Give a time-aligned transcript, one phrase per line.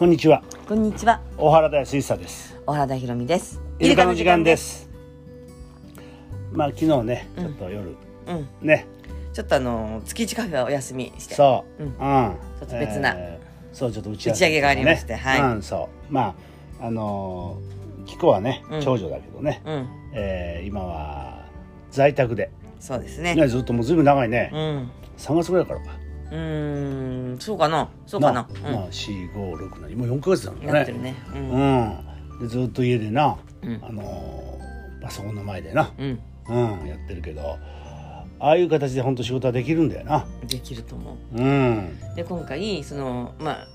[0.00, 0.42] こんにちは。
[0.66, 1.20] こんにちは。
[1.36, 2.56] 大原田水佐です。
[2.64, 3.60] 小原田ひろみです。
[3.78, 4.88] イルカの時間です。
[6.52, 7.94] まあ昨日ねちょっと夜、
[8.26, 8.48] うん。
[8.66, 8.86] ね。
[9.34, 11.34] ちょっとあの月一カフェはお休みして。
[11.34, 11.92] そう、ううん。
[11.92, 13.14] ん、ちょっと別な。
[13.74, 14.46] そうちょっと打ち合わせ。
[14.46, 15.40] 打ち上げがありましてねはい。
[15.42, 16.10] うん、そう。
[16.10, 16.34] ま
[16.80, 18.80] ああのー、キコはねうん。
[18.80, 19.88] 長女だけどね、うん。
[20.14, 21.44] えー今は
[21.90, 23.34] 在宅で、そうですね。
[23.34, 24.90] ね、ずっともうずいぶん長いね、うん。
[25.18, 25.90] 3月ぐらいからか
[26.30, 27.88] うーんそうかな。
[28.06, 28.48] そうかな。
[28.62, 30.68] まあ4 5 67もう4か月だもんね。
[30.68, 31.14] うんやってるね。
[31.34, 31.86] ううん。
[32.38, 33.78] んでずっと家でな、うん。
[33.82, 36.20] あのーパソコンの前でな、うん。
[36.48, 37.56] うん、やってるけど
[38.38, 40.26] ああいう形で本当仕事はできるんだよな。
[40.46, 41.40] できると思う。
[41.42, 41.98] ん。
[42.12, 43.66] うで今回そのまあ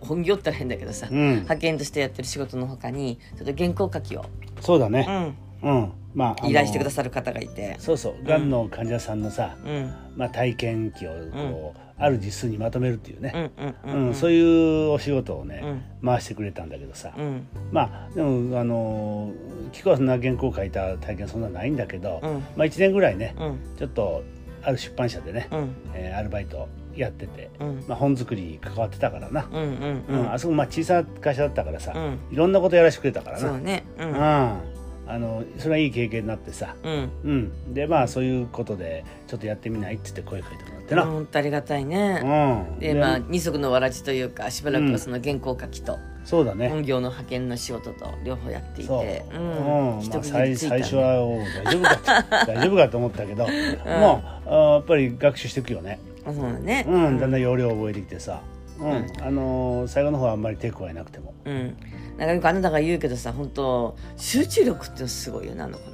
[0.00, 1.28] 本業ったら変だけどさうん。
[1.30, 4.24] 派遣としてやってる仕事のほかにちょっと原稿書きを。
[4.60, 5.34] そうだね
[5.64, 5.82] うん。
[5.82, 7.76] うん、まあ依頼してくださる方がいて。
[7.78, 8.24] そうそう。
[8.26, 8.50] がん。
[8.50, 9.92] の患者さんのさ、うん。
[10.16, 14.06] まあ、体験記をこう、ある実数にまとめるっていううね、んううんん。
[14.08, 14.40] うんそうい
[14.88, 15.62] うお仕事をね、
[16.04, 17.46] 回してくれたんだけどさ、うん。
[17.72, 19.32] まあでもあの
[19.72, 22.30] キコはそんな原稿を書いた体験そんなないんだけど、うん。
[22.56, 23.58] まあ、1年ぐらいね、うん。
[23.78, 24.22] ちょっと
[24.62, 25.74] ある出版社でね、うん。
[25.94, 27.84] えーアルバイトやってて、うん。
[27.88, 29.62] まあ、本作りに関わってたからな、うん
[30.08, 30.32] うんうん。
[30.32, 32.18] あそこまあ小さな会社だったからさ、うん。
[32.32, 33.48] いろんなことやらせてくれたからな。
[33.48, 33.84] そうね。
[33.98, 34.73] ううんん
[35.06, 37.10] あのそれはいい経験になってさ、うん。
[37.24, 42.76] うん、でまあそういうことでちょっとやってみないって言って声かけてもらってな、うん本当ありがたいね。
[42.78, 49.40] でまあ二足のわらじというかしばらくはその原稿書きとそうだね、本業の派遣の仕事と両方やっていそう、てうん。
[49.40, 51.20] まあ、最最初は
[51.64, 56.86] 大丈夫か 大丈夫かと思ったけど、もうあやっぱり学習していくよね、あそうだね。
[56.88, 58.40] うん、だんだん要領を覚えてきてさ、
[58.80, 58.90] うん。
[58.90, 59.06] うん。
[59.22, 61.34] あのー最後の方はあんまり手加えなくても。
[61.44, 61.76] うん。
[62.18, 65.93] なんかよくあなたが言うけどさ本当集中力ってすごいよねあの子のね。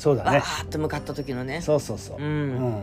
[0.00, 0.38] そうだね。
[0.38, 1.60] ーッと向かった時のね。
[1.60, 2.24] そうそうそう、うん。
[2.24, 2.28] う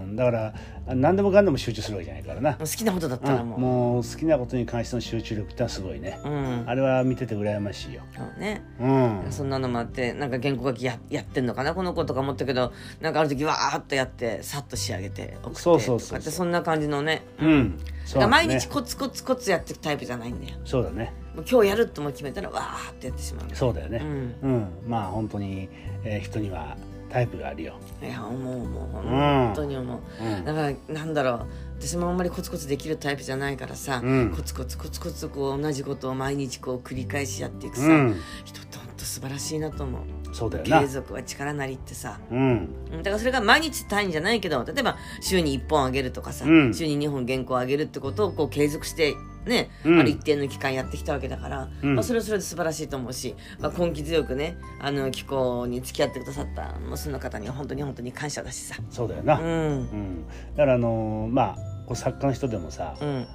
[0.06, 0.16] ん。
[0.16, 0.54] だから
[0.88, 3.60] あ何でもかんでも集中するわけじゃないからな、好きなことだったうん、らもう。
[3.60, 6.64] もう好きなことに関しての集中力ってすごいね、うん。
[6.68, 8.62] あれは見てて羨ましいよ、そうね。
[8.80, 17.24] うん、そんなのもあってなんか原稿書きややってんのかなこの子とか思ったけどなんかある時わーっとやってさっと仕上げて送ってそうそうそうそんな感じのね。
[17.42, 17.78] うん、
[18.16, 18.28] ね。
[18.28, 20.58] 毎日コツコツコツやっていくタイプじゃないんだよ。
[20.64, 21.14] そうだね。
[21.50, 23.46] 今日やるとも決めたらわーってやってしまう。
[23.54, 24.02] そうだよね。
[24.04, 24.36] うん。
[24.42, 25.70] うん、まあ本当に、
[26.04, 26.78] えー人には
[27.10, 29.10] タイプがあるよ、いや思う思ううん。
[29.10, 30.46] 本当に思う、うん。
[30.46, 31.48] だからなんだろう
[31.80, 34.32] 私もあんまりコツコツできるタイプじゃないからさ、うん。
[34.32, 40.02] コツコツコツコツこう同じことを毎日こう繰り返しやっていくさ、うん、人って本当素晴らしいなと思う
[40.34, 49.16] そうだよな継続は力なりってさうんうんだからそれが毎日単位じゃないけど例えば週に1本あげるとかさ、うん週に2本原稿あげるってことをこう継続して
[49.48, 50.00] ね、うん。
[50.00, 51.96] ある一定の期間やってきたわけだから、うん。
[51.96, 58.76] まあ、それはそれで素晴らしいと思うし、まあ、根気強くねあの気候に付き合ってくださったその方には本当に本当に感謝だしさ。
[58.90, 59.80] そうだよな、ううん。
[59.84, 61.56] んだからあのーまあ
[61.88, 63.26] こう作家の人でもさ、うん。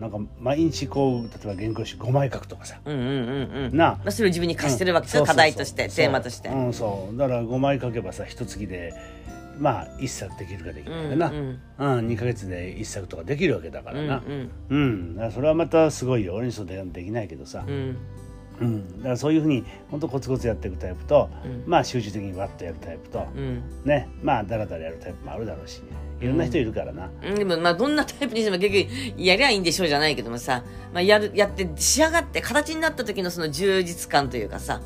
[0.00, 3.76] なんか毎日こう例えば原稿紙5枚書くとかさ、うんうんうんうん。
[3.76, 5.26] なまあ、それを自分に課してるわけですよ、うん。
[5.26, 6.48] 課題としてテーマとして。
[6.48, 7.16] うんそう。
[7.16, 8.92] だから5枚書けばさ一月で
[9.58, 11.36] まあ1作できるかできないかな、うう
[12.02, 12.08] ん。
[12.08, 14.22] ん2か月で1作とかできるわけだかうんらな
[14.70, 16.34] うん、だからそれはまたすごいよ。
[16.34, 17.64] 俺にそうでできないけどさ。
[17.66, 17.96] う、ん。
[18.60, 18.96] うん。
[18.98, 21.64] だからそういうふうに本当コツコツやっていくタイプと、うん。
[21.66, 23.62] まあ集中的にわっとやるタイプと、うん。
[23.84, 24.08] ね。
[24.22, 25.82] まあだらだらやるタイプもあるだろうし
[26.20, 27.34] いろんな人いるからな、うん。
[27.34, 34.80] でもまあどんなタイプにしても結局やりゃいいんでしょうじゃないけどもさ、まあ、やるやって仕上がって形になった時のその充実感というかさ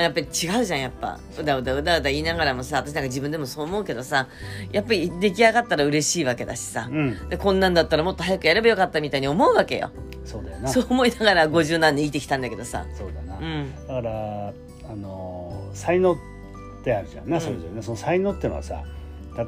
[0.00, 1.18] やっぱり違うじゃんやっぱ。
[1.38, 4.28] うだうだうだうだ言いながらもさ私なんか自分でもそう思うけどさ
[4.72, 7.28] やっぱり出来上がったら嬉しいわけだしさ、うん。
[7.28, 9.90] でこんなんだったらもっと早くやればよかったみたいに思うわけよ。
[10.24, 10.68] そうだよな。
[10.68, 12.86] そう思いながら50何年生きてきたんだけどさ。
[12.96, 13.72] そうだな、うん。
[13.86, 14.48] だから
[14.90, 16.16] あのー才能っ
[16.84, 17.42] てあるじゃんな、うん。
[17.42, 17.82] それぞれね。
[17.82, 18.82] その才能ってのはさ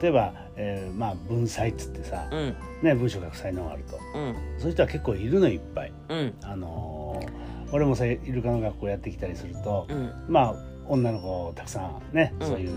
[0.00, 2.56] 例えば、えーまあ文才っつってさ、うん。
[2.82, 3.96] ね、文章書く才能があると。
[4.14, 4.34] うん。
[4.58, 5.92] そういう人は結構いるのいっぱい。
[6.08, 6.34] うん。
[6.42, 10.12] あのー俺もさイルカの学校やってきたりすると、うん。
[10.28, 10.54] まあ
[10.88, 12.46] 女の子たくさんね、うん。
[12.46, 12.72] そういう、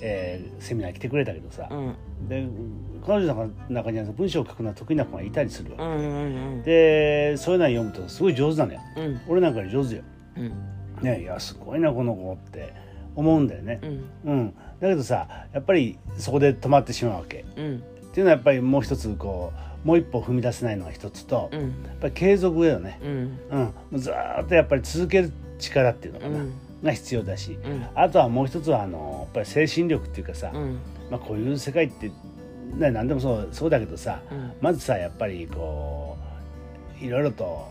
[0.00, 2.28] えーセミナー来てくれたけどさ、うん。
[2.28, 2.46] で
[3.06, 8.80] 彼女の中には文章を書くのは得意な子がいたりするわけ、うんうんでそういうのを読むとすごい上手なのよ。
[8.96, 9.20] うん。
[9.28, 10.02] 俺なんかより上手よ。
[10.36, 11.02] うん。
[11.02, 12.74] ねいやすごいなこの子って
[13.14, 13.80] 思うんだよね。
[13.82, 13.86] う。
[13.86, 14.04] ん。
[14.24, 17.44] うん、だけどさやっぱりそこで止まってしまうわけ。
[17.56, 17.82] うん。
[18.10, 23.00] っていうのはやっぱりもう一つこうもう一歩踏み出せないのが一つと、やっうんぱり継続だよね。
[23.02, 23.38] うん。
[23.92, 26.52] うん、ずーっとやっぱり続ける力っていうのかな、うん。
[26.82, 27.86] が必要だし、うん。
[27.94, 30.78] あとはもう一つはあのやっぱり精神力っていうかさ、うん。
[31.10, 32.10] まあ、こういう世界って、
[32.76, 34.52] ね、何でもそうそうだけどさ、うん。
[34.60, 36.16] まずさやっぱりこ
[37.00, 37.66] ういろいろと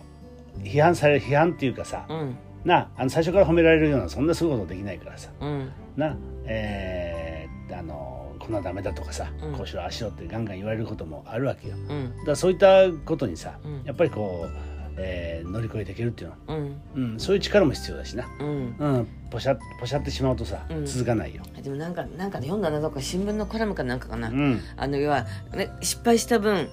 [0.59, 2.35] 批判される批判っていうかさ、うん。
[2.65, 5.29] なあの最初から褒められるようなそんなすごいことできないからさ。
[5.39, 5.71] うん。
[5.95, 8.18] なえーあの
[8.49, 9.53] こんなダメだとかさ、うん。
[9.53, 11.75] こうしろああしろってガンガン言われることもあるわけよ。
[11.75, 12.25] うん。
[12.25, 13.83] だそういったことにさ、うん。
[13.85, 14.49] やっぱりこう、
[14.97, 16.81] えー乗り越えていけるっていうの、うん。
[16.95, 18.75] うん、そういう力も必要だしな、うん。
[18.77, 20.85] うん、ポシャポシャってしまうとさ、うん。
[20.85, 26.69] 続かないよ、でもなんかなんかで読んだなどっか新聞のコラムかなんかかな、うん、あの要は、ね、失敗した分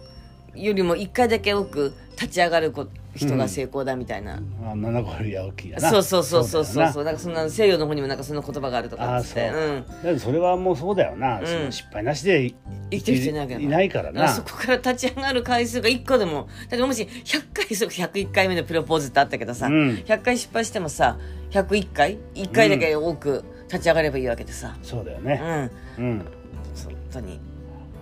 [0.57, 4.39] よりも1回だけ多く立ち上がるこ人が成功だみたいな、あ
[4.73, 5.91] 7個よりは大きいやな。
[5.91, 7.05] そうそうそうそうそうそう。
[7.05, 10.13] だからそんな西洋の方にもなんかそんな言葉があるとかっつってそう。
[10.13, 10.21] うん。
[10.21, 12.55] それはもうそうだよな、その失敗なしで
[12.91, 14.29] 生きてる人いないけどいないからな。
[14.29, 16.49] そこから立ち上がる回数が1個でも。
[16.69, 19.91] だってもし100回そう101回目のプロポーズってあったけどさ、うん。
[20.07, 21.19] 100回失敗してもさ
[21.53, 24.77] 101回1回だけ多く立ち上がればいいわけでさ。
[24.83, 25.71] そうだよね。
[25.99, 27.41] うん、うん、本当に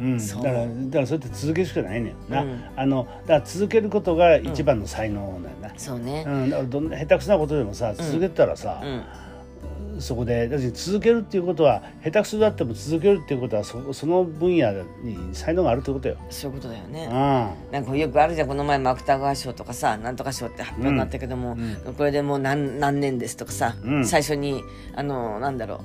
[0.01, 2.65] うん、だからだからそうやって続けるしかないねんな、うん。
[2.77, 6.25] あのだから続けることが一番の才能なんやな、そうね。
[6.27, 6.51] うん。
[6.51, 9.03] だからどんな下手くそなことでもさ続けてたらさ、うん。
[10.01, 14.73] そこでだって続けるっていうことは下手くそだっても続けるっていうことはそその分野
[15.05, 16.17] に才能があるってことよ。
[16.31, 17.11] そういうことだよね、う
[17.71, 17.73] ん。
[17.73, 21.57] なんかよくあるじゃんこの前も芥川賞とかさなんとか賞って発表になったけども、
[21.97, 24.05] これでもう何何年ですとかさ、うん。
[24.05, 24.65] 最初に
[24.97, 25.77] あのなんだろ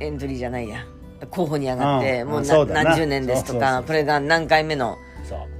[0.00, 0.84] うエントリーじゃないや
[1.30, 2.28] 候補に上がって、うん。
[2.28, 4.96] もうなうん何十年ですとかこれが何回目の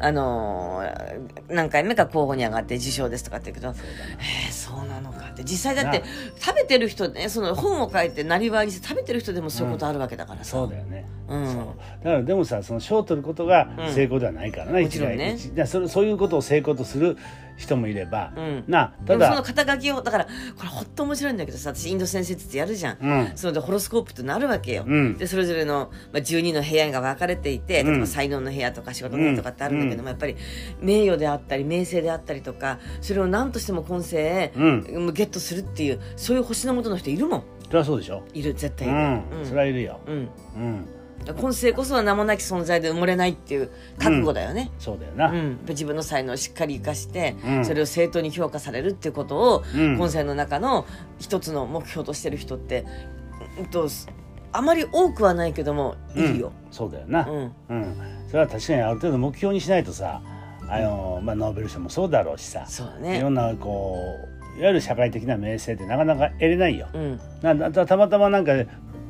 [0.01, 5.45] あのー何回目か候補に上がって受賞ですとかって言うけどそえー、そうなのかって。
[5.45, 6.07] 実際だってな
[6.39, 11.47] 食べてる人ねその本を書いてなりわいにして食べてる人でもそういうことあるわけだからさ、そうだよね、うん。
[11.47, 13.95] だからでもさその賞を取ることがうん。
[13.95, 15.35] 成功ではないからな、もちろんね。
[15.37, 15.49] 一概に。
[15.51, 17.17] だからそれそういうことを成功とする
[17.57, 18.65] 人もいれば、うん。
[18.69, 20.31] なたでもそのだ、肩書きをだからこ
[20.63, 23.33] れほっと面白いんだけどさ私インド先生ってやるじゃん、うん。
[23.37, 25.17] そのでホロスコープってなるわけよ、うん。
[25.19, 30.37] でそれぞれの、まあ、12の部屋が分かれていて例えうんば才能の部屋とか仕事の部屋とかってあるんだけども、やっぱり
[30.81, 35.13] 名誉であったり名声であったりとかそれを何としても今世、うん。
[35.13, 37.45] ゲットするっていうそういう星の元の人いるもん。
[37.67, 39.45] それはそうでしょ、いる絶対いる、うん。
[39.45, 40.15] それはいるよ、うん。
[40.15, 40.87] うん、
[41.39, 45.59] 今世こそは名もなき存在で埋もれないっていう覚悟だよね、そうだよな、うん。
[45.69, 47.65] 自分の才能をしっかり生かして、うん。
[47.65, 49.97] それを正当に評価されるっていうことを、うん。
[49.97, 50.87] 今世の中の
[51.19, 52.85] 一つの目標としてる人って、
[53.59, 53.89] うんと、
[54.53, 56.53] あまり多くはないけどもいるよ。
[56.67, 56.73] うん。
[56.73, 57.53] そうだよな、うん。
[57.69, 57.97] うん、
[58.27, 60.23] それは確かにある程度目標にしないとさ
[60.69, 63.19] あの、まあ、ノーベル賞もそうだろうしさ、そうだね。
[63.19, 63.97] いろんなこ
[64.57, 66.89] ういわゆる社会的な名声ってなかなか得れないよ。
[66.93, 67.21] うん。
[67.43, 68.53] なたたまたまなんか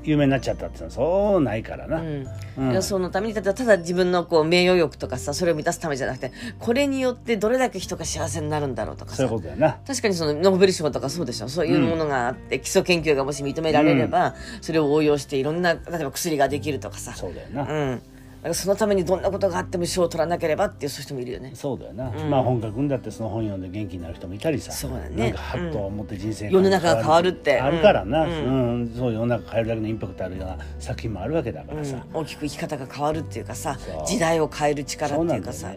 [0.03, 2.01] 有名になっちゃったってそうないからな。
[2.01, 2.29] うん。
[2.59, 2.83] うん。
[2.83, 9.17] そのためにただただ自分のこう名誉欲とかさそれを満たすためじゃなくてこれによってどれだけ人が幸せになるんだろうとかさ。
[9.19, 9.79] そういうことだよな。
[9.87, 11.49] 確かにそのノーベル賞とかそうでしょ。
[11.49, 17.15] そういうものがあって、基礎研究がもし認められれば、それを応用していろんな例えば薬ができるとかさ。
[17.15, 17.63] そうだよな。
[17.63, 18.03] うん、だ
[18.43, 21.53] からそのためにどんなことがあっても賞を取らなければっていう人もいるよね。
[21.55, 25.25] そうだよな、まあ本格んだってその本読んで元気になる人もいたりさそうだね。
[25.25, 27.61] なんかハッと思って人生が世の中が変わるって。
[27.61, 28.83] あるからな、ううん。
[28.85, 35.73] んそう世の中変えるだけのインパクトあるような作品もあるわけだからさ、うん、大きく生き方が変わるっていうかさ時代を変える力っていうかさ。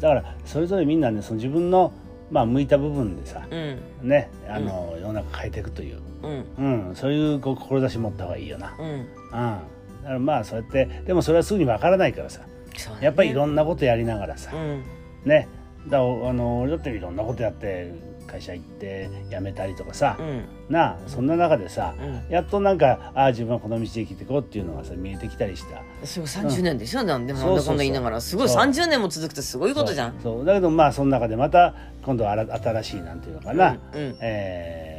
[0.00, 1.92] だからそれぞれみんなねその自分の、
[2.30, 4.08] まあ、向いた部分でさ、うん。
[4.08, 6.44] ねあの、世の中変えていくという、うん。
[6.58, 6.88] うん。
[6.88, 9.06] うん、そういうこう志持った方がいいよな、うん、
[10.20, 12.40] まあそうやってでもそれはすぐにわからないからさ。
[12.40, 12.46] ね。
[13.00, 14.82] やっぱりいろんなことやりながらさ、うん。
[15.24, 15.48] ね。
[15.88, 17.92] だあの俺だっていろんなことやって
[18.26, 20.44] 会社行って辞めたりとかさ、うん。
[20.68, 22.32] なあそんな中でさ、うん。
[22.32, 26.06] やっとなんかああ自分はこの道で生きていこうっていうのがさ見えてきたりした。
[26.06, 27.26] すごい30年でしょ、なん。
[27.26, 28.20] でもなんだかんだ言いながら。
[28.20, 28.62] すごいそう。
[28.62, 30.14] 30年も続くってすごいことじゃん。
[30.22, 30.44] そう。
[30.44, 34.16] だけどまあその中でまた今度は新新しいなんていうのかな、うんうん。
[34.20, 34.89] えー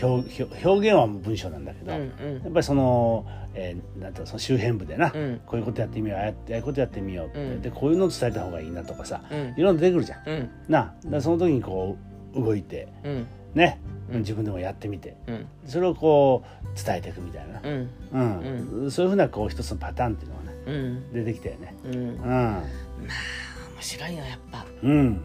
[0.00, 2.42] 表表表現は文章なんだけど、うんうん。
[2.42, 5.40] やっぱりその,、えーなんてその周辺部でな、うん。
[5.46, 7.62] こういうことやってみようああやってああいうことやってみようって、うん。
[7.62, 9.54] でこういうのを伝えた方がいいなとかさ、うん。
[9.56, 10.28] いろんな出てくるじゃん。
[10.28, 10.50] うん。
[10.68, 11.96] なその時にこ
[12.34, 13.26] う動いてうん。
[13.54, 13.80] ね、
[14.12, 14.18] うん。
[14.20, 15.46] 自分でもやってみてうん。
[15.66, 17.90] それをこう伝えていくみたいな、うん。
[18.82, 18.90] うん。
[18.90, 21.12] そういうふうなこう一つのパターンっていうのがねうん。
[21.12, 21.74] 出てきたよね。
[21.84, 21.92] うん。
[21.94, 22.62] うん
[23.80, 24.66] 面白いよやっぱ。
[24.82, 25.22] うん、うん。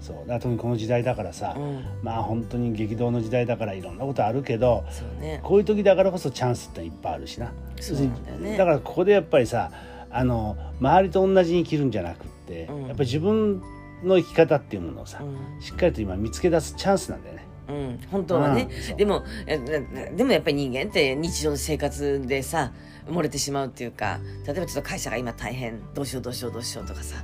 [0.00, 0.28] そう。
[0.28, 1.84] だ特にこの時代だからさ、うん。
[2.02, 5.40] まあ本当に激動の時代だからいろんなことあるけどそうね。
[5.42, 7.52] こういう時だからこそチャンスっていっぱいあるしな。
[7.78, 8.56] そうだよね。
[8.56, 9.70] だからここでやっぱりさ
[10.10, 12.86] あの周りと同じに生きるんじゃなくって、うん。
[12.86, 13.62] やっぱり自分
[14.02, 15.26] の生き方っていうものをさ、う
[15.58, 15.62] ん。
[15.62, 17.46] しっかりと今見つけ出すチャンスなんだよね。
[17.68, 18.96] うん、本当はね、うん。
[18.96, 19.22] でも
[20.16, 22.72] でもやっぱり人間って日常の生活でさ
[23.06, 27.16] 埋もれてしまうっていうか例えばちょっと会社が今大変どうしようどうしようどうしようとかさ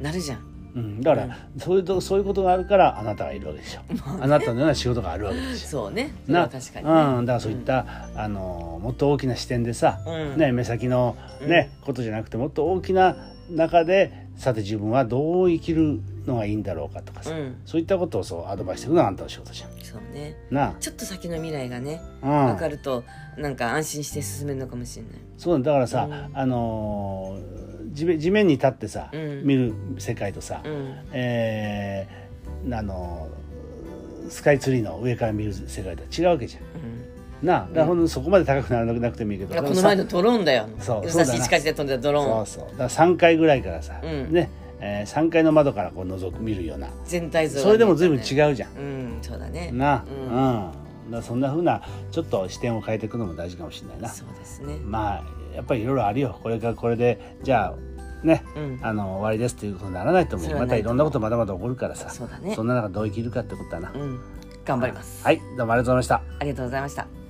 [0.00, 0.56] なるじゃん。
[0.76, 3.80] うん、だから、そういうとそういうことがあるからあなたがいるわけでしょ。
[4.20, 5.68] あなたのような仕事があるわけでしょ。
[5.68, 6.12] そうね。
[6.26, 10.36] そ確かにね、うん、だからそういった、あのもっと大きな視点でさ、うん。
[10.36, 13.16] ね、目先の、ねことじゃなくてもっと大きな
[13.50, 17.56] 中でさて自分はどう生きるのがいいんだろうかとかさ、うん。
[17.64, 19.70] そういったことをそうアドバイスしていくのがあんたの仕事じゃん。
[19.82, 20.36] そうね。
[20.50, 23.04] なちょっと先の未来がねあ、うん、分かると
[23.36, 25.12] なんか安心して進めるのかもしれない。
[25.36, 25.72] そうだ。
[25.72, 26.30] からさ、うん。
[26.38, 29.42] あのー地面地面に立ってさ、うん。
[29.44, 30.94] 見る世界とさ、うん。
[31.12, 33.28] えーあの
[34.28, 36.62] スカイツリーの上から見る世界とは違うわけじゃん。
[36.62, 37.46] うん。
[37.46, 37.60] なあ。
[37.60, 41.34] だからほんとそこまで高くならなくてもいいけど、この前のドローンだよそうそうだな。
[41.36, 42.46] い近しで飛んでたドローン。
[42.46, 42.70] そうそう。
[42.70, 44.32] だから3階ぐらいからさ、うん。
[44.32, 46.88] ね、えー、3階の窓からこう覗く見るような。
[47.04, 48.76] 全体像がそれでも随分違ううじゃん。
[48.76, 49.70] うんそうだね。
[49.72, 51.10] なあ、ううん。
[51.10, 54.08] んだそんなふうなちょっと視点を変えていくのも大事かもしれないな。
[54.08, 54.78] そうですね。
[54.82, 56.38] まあやっぱりいろいろあるよ。
[56.42, 58.78] これからこれでじゃあね、うん。
[58.82, 62.10] あの終わりですっていうことにならないと思そうまたいろんなことまだまだ起こるからさ。
[62.10, 62.54] そうだね。
[62.54, 64.20] そんな中どう生きるかってことだな、うん。
[64.64, 65.24] 頑張ります。
[65.24, 65.40] はい。
[65.56, 66.22] どうもありがとうございました。
[66.40, 67.25] ありがとうございました